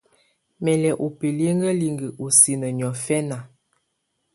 Mɛ́ 0.63 0.75
lɛ́ 0.81 0.97
ù 1.05 1.07
bilikǝ́likǝ́ 1.17 2.13
ɔ́ 2.23 2.29
sinǝ 2.39 2.67
niɔ̀fɛna. 2.77 3.37